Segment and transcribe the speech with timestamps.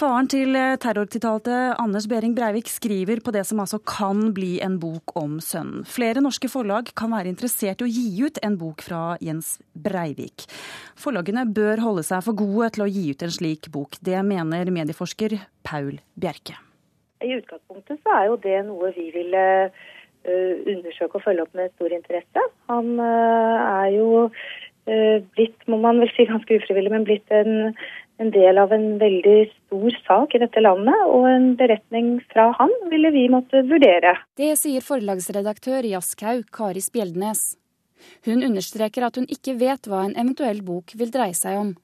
[0.00, 5.12] Faren til terrortiltalte Anders Behring Breivik skriver på det som altså kan bli en bok
[5.20, 5.82] om sønnen.
[5.84, 10.46] Flere norske forlag kan være interessert i å gi ut en bok fra Jens Breivik.
[10.96, 14.00] Forlagene bør holde seg for gode til å gi ut en slik bok.
[14.00, 15.36] Det mener medieforsker
[15.68, 16.56] Paul Bjerke.
[17.20, 21.76] I utgangspunktet så er jo det noe vi ville uh, undersøke og følge opp med
[21.76, 22.48] stor interesse.
[22.72, 24.28] Han er jo
[25.36, 27.74] blitt, må man vel si ganske ufrivillig, men blitt en,
[28.20, 31.06] en, del av en veldig stor sak i dette landet.
[31.08, 34.16] Og en beretning fra han ville vi måtte vurdere.
[34.38, 37.54] Det sier forlagsredaktør i Aschhaug, Kari Spjeldnes.
[38.24, 41.74] Hun understreker at hun ikke vet hva en eventuell bok vil dreie seg om.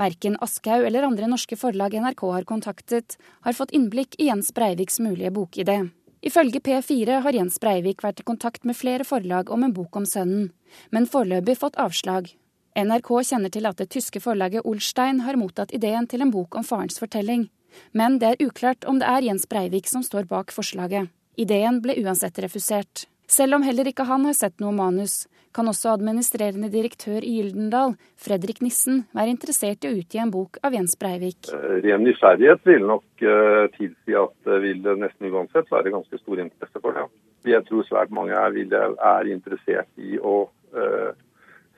[0.00, 5.00] Verken Aschhaug eller andre norske forlag NRK har kontaktet, har fått innblikk i Jens Breiviks
[5.00, 5.80] mulige bokidé.
[6.22, 10.06] Ifølge P4 har Jens Breivik vært i kontakt med flere forlag om en bok om
[10.06, 10.52] sønnen,
[10.94, 12.30] men foreløpig fått avslag.
[12.72, 16.64] NRK kjenner til at det tyske forlaget Olstein har mottatt ideen til en bok om
[16.64, 17.50] farens fortelling,
[17.92, 21.10] men det er uklart om det er Jens Breivik som står bak forslaget.
[21.36, 23.04] Ideen ble uansett refusert.
[23.28, 27.92] Selv om heller ikke han har sett noe manus, kan også administrerende direktør i Gyldendal,
[28.16, 31.50] Fredrik Nissen, være interessert i å utgi en bok av Jens Breivik.
[31.52, 36.40] Eh, ren nysgjerrighet vil nok uh, tilsi at det vil nesten uansett være ganske stor
[36.40, 37.04] interesse for det.
[37.52, 38.56] Jeg tror svært mange er,
[38.96, 41.12] er interessert i å uh,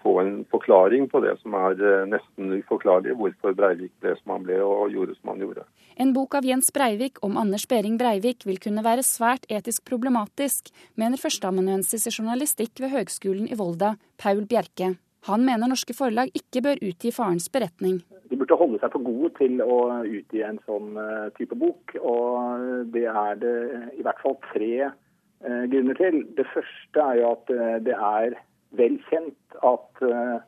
[0.04, 4.44] få en forklaring på det som er eh, nesten uforklarlig, hvorfor Breivik ble som han
[4.46, 5.64] ble og gjorde som han gjorde.
[6.00, 10.68] En bok av Jens Breivik om Anders Behring Breivik vil kunne være svært etisk problematisk,
[11.00, 14.94] mener førsteamanuensis i journalistikk ved Høgskolen i Volda, Paul Bjerke.
[15.30, 18.02] Han mener norske forlag ikke bør utgi farens beretning.
[18.28, 21.96] De burde holde seg for gode til å utgi en sånn eh, type bok.
[22.02, 23.54] Og det er det
[23.96, 26.26] i hvert fall tre eh, grunner til.
[26.36, 27.54] Det første er jo at
[27.86, 28.36] det er
[28.78, 30.38] vel kjent at uh,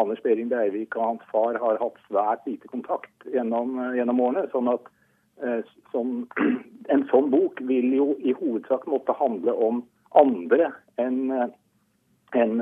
[0.00, 4.46] Anders Behring Breivik og hans far har hatt svært lite kontakt gjennom, uh, gjennom årene.
[4.54, 4.88] sånn at
[5.44, 5.60] uh,
[5.92, 6.26] som,
[6.94, 9.84] En sånn bok vil jo i hovedsak måtte handle om
[10.18, 11.30] andre enn
[12.34, 12.52] en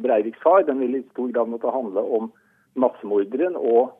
[0.00, 0.62] Breiviks far.
[0.64, 2.30] Den vil i stor grad måtte handle om
[2.80, 3.92] massemorderen og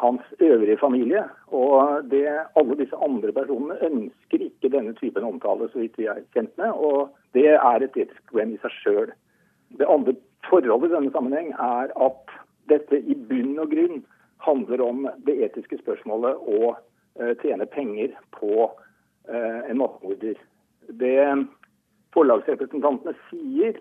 [0.00, 1.26] hans øvrige familie.
[1.52, 2.24] Og det,
[2.56, 6.72] alle disse andre personene ønsker ikke denne typen omtale, så vidt vi er kjent med.
[6.72, 9.12] Og det er et etisk problem i seg sjøl.
[9.68, 10.14] Det andre
[10.46, 12.34] forholdet i denne sammenheng er at
[12.70, 14.02] dette i bunn og grunn
[14.46, 20.38] handler om det etiske spørsmålet å uh, tjene penger på uh, en matmorder.
[21.00, 21.18] Det
[22.14, 23.80] forlagsrepresentantene sier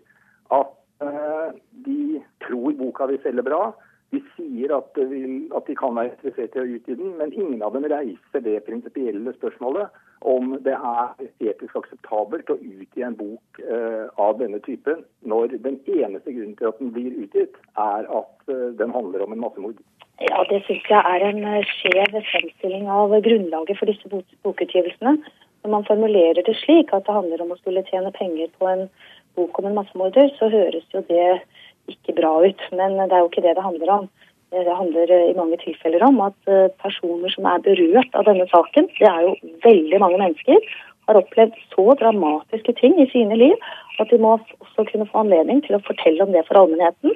[0.56, 1.50] at uh,
[1.86, 3.68] de tror boka vil selge bra.
[4.14, 7.88] De sier at, de kan være interessert i å utgi den, men ingen av dem
[7.92, 9.90] reiser det prinsipielle spørsmålet
[10.26, 15.78] om det er etisk akseptabelt å utgi en bok eh, av denne typen, når den
[15.86, 19.82] eneste grunnen til at den blir utgitt, er at eh, den handler om en massemord.
[20.24, 25.18] Ja, Det syns jeg er en eh, skjev fremstilling av grunnlaget for disse bokutgivelsene.
[25.66, 28.86] Når man formulerer det slik at det handler om å skulle tjene penger på en
[29.38, 31.42] bok om en massemorder, så høres jo det
[31.92, 32.62] ikke bra ut.
[32.74, 34.10] Men det er jo ikke det det handler om.
[34.54, 38.90] Det handler i mange tilfeller om at eh, personer som er berørt av denne saken,
[39.00, 39.34] det er jo
[39.66, 40.68] veldig mange mennesker,
[41.08, 43.56] har opplevd så dramatiske ting i sine liv
[44.02, 47.16] at de må også kunne få anledning til å fortelle om det for allmennheten.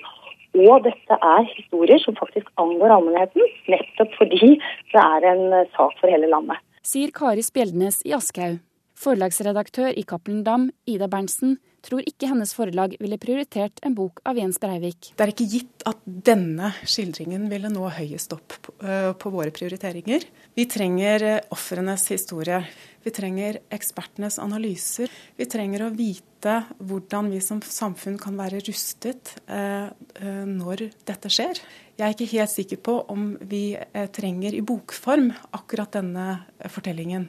[0.60, 4.56] Og dette er historier som faktisk angår allmennheten, nettopp fordi
[4.94, 6.58] det er en eh, sak for hele landet.
[6.86, 8.64] Sier Kari Spjeldnes i Aschehoug.
[9.00, 11.56] Forlagsredaktør i Cappelen Dam, Ida Berntsen,
[11.86, 15.14] tror ikke hennes forlag ville prioritert en bok av Jens Breivik.
[15.16, 20.28] Det er ikke gitt at denne skildringen ville nå høyest opp på, uh, våre prioriteringer.
[20.58, 22.60] Vi trenger uh, ofrenes historie.
[23.06, 25.08] Vi trenger ekspertenes analyser.
[25.40, 29.88] Vi trenger å vite hvordan vi som samfunn kan være rustet uh,
[30.20, 31.64] når dette skjer.
[31.96, 33.78] Jeg er ikke helt sikker på om vi
[34.16, 36.32] trenger i bokform akkurat denne
[36.72, 37.28] fortellingen.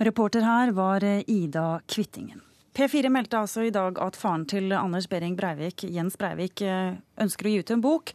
[0.00, 2.40] Reporter her var eh, Ida Kvittingen.
[2.72, 7.48] P4 meldte altså i dag at faren til Anders Behring Breivik, Jens Breivik, eh, ønsker
[7.48, 8.14] å gi ut en bok.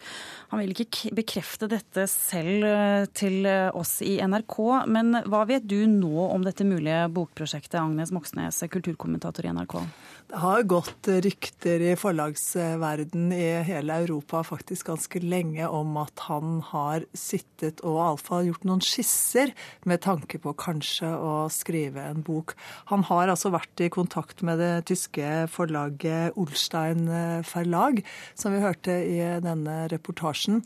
[0.51, 4.57] Han vil ikke bekrefte dette selv eh, til oss i NRK.
[4.91, 9.79] Men hva vet du nå om dette mulige bokprosjektet, Agnes Moxnes, kulturkommentator i NRK?
[10.25, 16.63] Det har gått rykter i forlagsverden i hele Europa faktisk ganske lenge om at han
[16.71, 19.53] har sittet og iallfall gjort noen skisser
[19.85, 22.55] med tanke på kanskje å skrive en bok.
[22.89, 27.05] Han har altså vært i kontakt med det tyske forlaget Olstein
[27.51, 28.01] Verlag,
[28.33, 30.61] som vi hørte i denne reportasjen.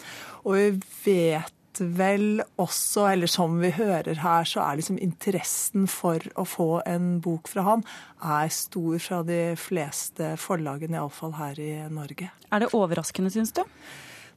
[0.46, 0.74] Og vi
[1.06, 6.82] vet vel også, eller som vi hører her, så er liksom interessen for å få
[6.90, 7.86] en bok fra han
[8.20, 12.32] er stor fra de fleste forlagene, iallfall her i Norge.
[12.52, 13.64] Er det overraskende, syns du?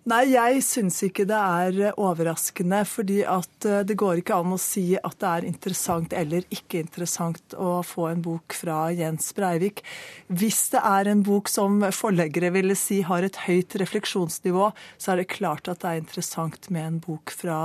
[0.02, 2.80] Nei, jeg syns ikke det er overraskende.
[2.90, 6.80] fordi at eh, det går ikke an å si at det er interessant eller ikke
[6.82, 9.84] interessant å få en bok fra Jens Breivik.
[10.26, 15.22] Hvis det er en bok som forleggere ville si har et høyt refleksjonsnivå, så er
[15.22, 17.60] det klart at det er interessant med en bok fra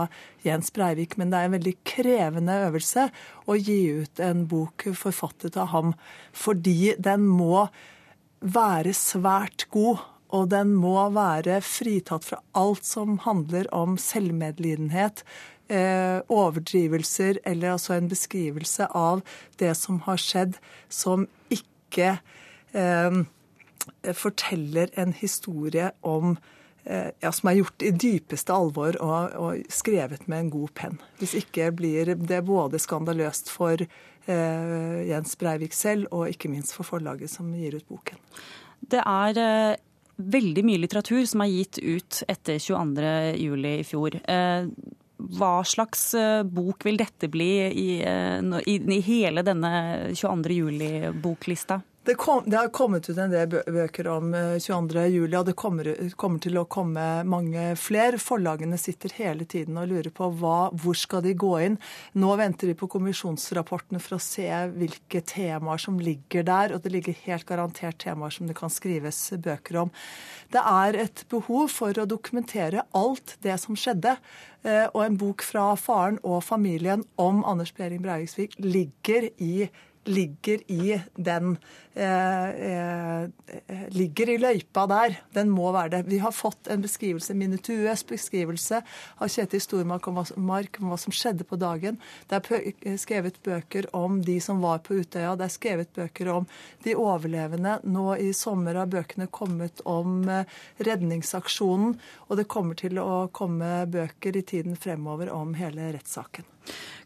[0.46, 1.18] Jens Breivik.
[1.18, 3.08] Men det er en veldig krevende øvelse
[3.50, 5.98] å gi ut en bok forfattet av ham,
[6.38, 7.66] fordi den må
[8.46, 15.24] være svært god og den må være fritatt fra alt som handler om selvmedlidenhet,
[15.70, 19.24] eh, overdrivelser eller altså en beskrivelse av
[19.62, 20.60] det som har skjedd,
[20.90, 22.18] som ikke
[22.74, 23.24] eh,
[24.14, 26.36] forteller en historie om
[26.84, 31.02] eh, ja, som er gjort i dypeste alvor og, og, skrevet med en god penn.
[31.22, 36.88] Hvis ikke blir det både skandaløst for eh, Jens Breivik selv og ikke minst for
[36.88, 38.20] forlaget som gir ut boken.
[38.78, 39.76] Det er eh,
[40.18, 43.68] veldig mye litteratur som er gitt ut etter 22.07.
[43.70, 44.18] i fjor.
[44.24, 44.70] Eh,
[45.18, 49.72] hva slags eh, bok vil dette bli i, eh, i hele denne
[50.14, 51.14] 22.
[52.08, 54.32] Det, kom, det, har kommet ut en del bøker om
[54.64, 55.00] 22.
[55.02, 58.16] Eh, og det kommer, kommer, til å komme mange flere.
[58.16, 61.76] Forlagene sitter hele tiden og lurer på hva, hvor skal de gå inn.
[62.16, 66.78] Nå venter de på kommisjonsrapportene for å se hvilke temaer som ligger der.
[66.78, 69.92] Og det ligger helt garantert temaer som det kan skrives bøker om.
[70.56, 74.16] Det er et behov for å dokumentere alt det som skjedde.
[74.64, 79.68] Eh, og en bok fra faren og familien om Anders Behring Breiviksvik ligger i
[80.08, 81.58] ligger i den
[81.94, 83.30] eh, eh,
[83.90, 85.18] ligger i løypa der.
[85.34, 86.02] Den må være det.
[86.08, 88.82] Vi har fått en beskrivelse, minutuøs beskrivelse
[89.18, 92.00] av Kjetil Stormark om hva som skjedde på dagen.
[92.30, 95.36] Det er skrevet bøker om de som var på Utøya.
[95.38, 96.50] Det er skrevet bøker om
[96.86, 97.80] de overlevende.
[97.84, 101.98] Nå i sommer har bøkene kommet om eh, redningsaksjonen.
[102.28, 106.57] Og det kommer til å komme bøker i tiden fremover om hele rettssaken.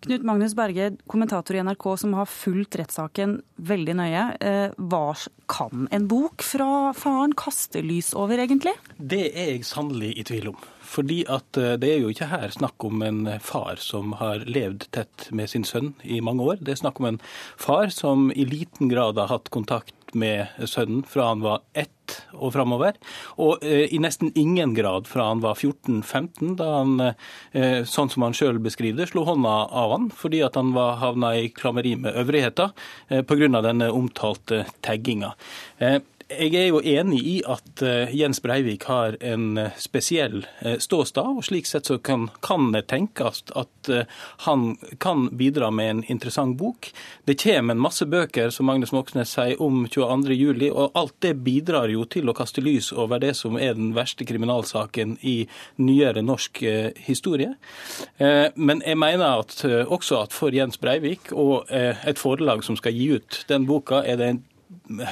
[0.02, 4.24] Knut Magnus Berge, kommentator i NRK som har fulgt rettssaken veldig nøye.
[4.42, 5.13] Eh, hva
[5.52, 8.74] kan en bok fra faren kaste lys over, egentlig?
[8.98, 10.58] Det er jeg sannelig i tvil om.
[10.92, 14.90] Fordi at eh, det er jo ikke her snakk om en far som har levd
[14.98, 16.58] tett med sin sønn i mange år.
[16.66, 17.22] Det er snakk om en
[17.62, 21.90] far som i liten grad har hatt kontakt med sønnen fra han var ett
[22.34, 22.98] og framover.
[23.42, 26.94] Og eh, i nesten ingen grad fra han var 14-15, da han,
[27.54, 31.00] eh, sånn som han sjøl beskriver det, slo hånda av han fordi at han var
[31.02, 32.74] havna i klammeri med øvrigheter
[33.10, 33.62] eh, pga.
[33.62, 35.34] denne omtalte tagginga.
[35.80, 36.00] Eh,
[36.39, 41.38] jeg er jo enig i at uh, Jens Breivik har en uh, spesiell uh, ståstad,
[41.38, 43.68] og slik sett så kan, kan det tenkes at
[44.45, 46.92] han kan bidra med en interessant bok.
[47.25, 51.89] Det kommer en masse bøker, som Magnus Moxnes sier, om 22.07, og alt det bidrar
[51.89, 55.36] jo til å kaste lys over det som er den verste kriminalsaken i
[55.81, 56.62] nyere norsk
[57.07, 57.56] historie.
[58.56, 63.10] men jeg mener at, også at for Jens Breivik og et forlag som skal gi
[63.18, 64.44] ut den boka, er det en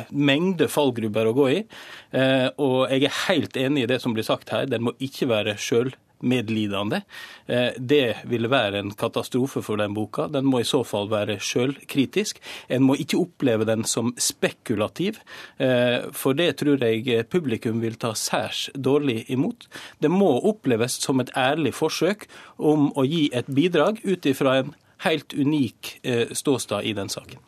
[0.09, 1.63] mengde fallgrubber å gå i.
[2.11, 4.69] Eh, og jeg er helt enig i det som blir sagt her.
[4.69, 7.01] Den må ikke være sjøl medlidende.
[7.77, 10.27] det ville være en katastrofe for den boka.
[10.27, 12.41] Den må i så fall være sjølkritisk.
[12.67, 15.19] En må ikke oppleve den som spekulativ,
[15.57, 19.67] eh, for det tror jeg publikum vil ta særs dårlig imot.
[20.00, 22.27] Det må oppleves som et ærlig forsøk
[22.57, 24.75] om å gi et bidrag ut ifra en
[25.06, 25.94] helt unik
[26.36, 27.39] ståstad i den saken.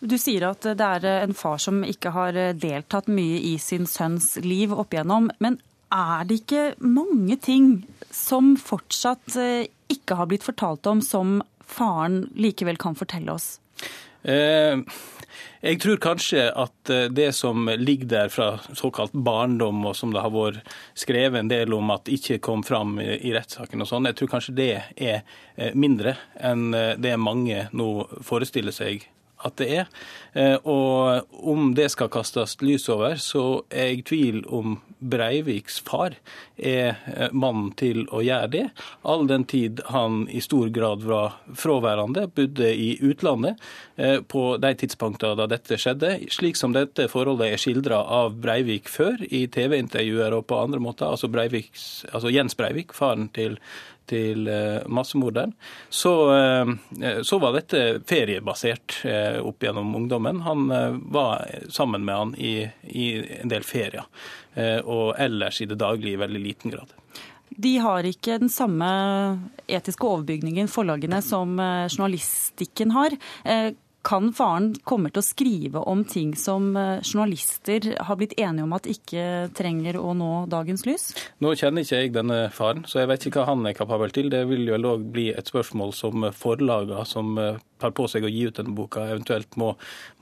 [0.00, 4.34] Du sier at det er en far som ikke har deltatt mye i sin sønns
[4.44, 5.30] liv opp igjennom.
[5.40, 5.56] Men
[5.94, 7.68] er det ikke mange ting
[8.12, 13.56] som fortsatt eh, ikke har blitt fortalt om, som faren likevel kan fortelle oss?
[14.22, 14.80] Eh,
[15.62, 20.22] jeg tror kanskje at eh, det som ligger der fra såkalt barndom, og som det
[20.24, 24.18] har vært skrevet en del om at ikke kom fram i rettssaken og sånn, jeg
[24.18, 25.22] tror kanskje det er
[25.74, 26.70] mindre enn
[27.02, 27.88] det mange nå
[28.24, 29.08] forestiller seg
[29.46, 29.88] at det er.
[30.32, 35.78] Eh, og om det skal kastes lys over, så er jeg i tvil om Breiviks
[35.86, 36.16] far
[36.56, 38.64] er eh, mannen til å gjøre det,
[39.06, 43.60] all den tid han i stor grad var fraværende, bodde i utlandet
[43.96, 46.16] eh, på de tidspunktene da dette skjedde.
[46.34, 51.06] Slik som dette forholdet er skildra av Breivik før, i TV-intervjuer og på andre måter.
[51.06, 53.58] Altså, altså Jens Breivik, faren til
[54.08, 55.54] til eh, massemorderen,
[55.88, 60.42] så, eh, så, var dette feriebasert eh, opp gjennom ungdommen.
[60.46, 60.68] Han
[61.12, 63.08] var sammen med han i, i
[63.40, 64.06] en del ferier,
[64.84, 66.94] og ellers i det daglige i veldig liten grad.
[67.48, 68.88] De har ikke den samme
[69.70, 73.14] etiske overbygningen, forlagene, som journalistikken har.
[74.08, 78.72] Kan faren komme til å skrive om ting som eh, journalister har blitt enige om
[78.72, 79.24] at ikke
[79.56, 81.10] trenger å nå dagens lys?
[81.44, 84.30] Nå kjenner ikke jeg denne faren, så jeg vet ikke hva han er kapabel til.
[84.32, 87.36] Det vil jo òg bli et spørsmål som forlagene som
[87.80, 89.72] tar på seg å gi ut denne boka, eventuelt må,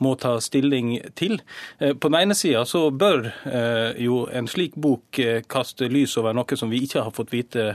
[0.03, 1.39] må ta stilling til.
[1.79, 3.29] På den ene sida så bør
[4.01, 5.19] jo en slik bok
[5.51, 7.69] kaste lys over noe som vi ikke har fått vite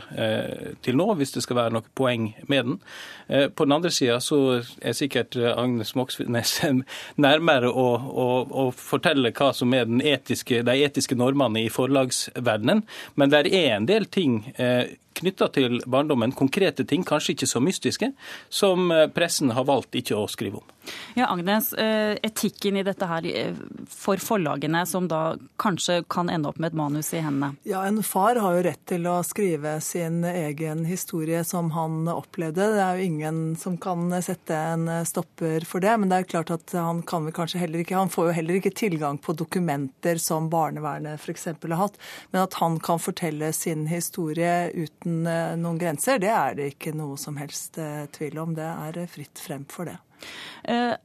[0.85, 2.79] til nå, hvis det skal være noe poeng med den.
[3.55, 6.55] På den andre sida så er sikkert Agnes Moxnes
[7.25, 12.83] nærmere å, å, å, fortelle hva som er etiske, de etiske normene i forlagsverdenen.
[13.15, 17.61] Men det er en del ting eh, knytta til barndommen, konkrete ting, kanskje ikke så
[17.63, 18.11] mystiske,
[18.49, 20.71] som eh, pressen har valgt ikke å skrive om.
[21.13, 23.55] Ja, Agnes, eh, Etikken i dette her eh,
[23.89, 27.55] for forlagene, som da kanskje kan ende opp med et manus i hendene?
[27.67, 32.69] Ja, En far har jo rett til å skrive sin egen historie som han opplevde.
[32.75, 35.97] Det er jo ingen som kan sette en stopper for det.
[35.99, 38.57] Men det er klart at han kan vel kanskje heller ikke Han får jo heller
[38.57, 41.51] ikke tilgang på dokumenter som barnevernet f.eks.
[41.51, 41.99] har hatt.
[42.31, 46.95] Men at han kan fortelle sin historie uten eh, noen grenser, det er det ikke
[46.95, 47.77] noe som helst
[48.15, 48.55] tvil om.
[48.55, 49.97] Det er fritt frem for det.
[50.63, 50.95] Eh,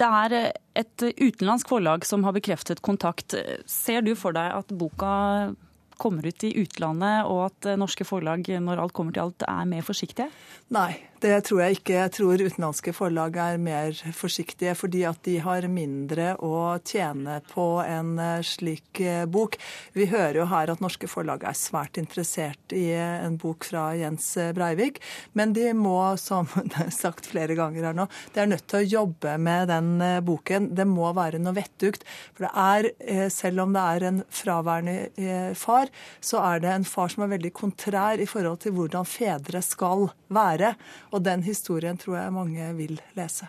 [0.00, 3.34] det er et utenlandsk forlag som har bekreftet kontakt.
[3.68, 5.52] Ser du for deg at boka
[6.00, 9.86] kommer ut i utlandet, og at norske forlag, når alt kommer til alt, er mer
[9.86, 10.30] forsiktige?
[10.72, 11.94] Nei, det tror jeg ikke.
[11.94, 17.66] Jeg tror utenlandske forlag er mer forsiktige fordi at de har mindre å tjene på
[17.84, 19.58] en eh, slik eh, bok.
[19.94, 23.84] Vi hører jo her at norske forlag er svært interessert i eh, en bok fra
[23.98, 24.98] Jens Breivik,
[25.38, 26.48] men de må, som
[27.02, 29.92] sagt flere ganger her nå, de er nødt til å jobbe med den
[30.26, 30.72] boken.
[30.74, 32.06] Det må være noe vettugt.
[32.34, 37.12] For det er, selv om det er en fraværende far, så er det en far
[37.12, 40.74] som er veldig kontrær i forhold til hvordan fedre skal være.
[41.12, 43.48] Og den historien tror jeg mange vil lese.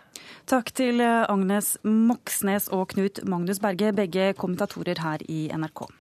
[0.49, 5.87] Takk til Agnes Moxnes og Knut Magnus Berge, begge kommentatorer her i NRK.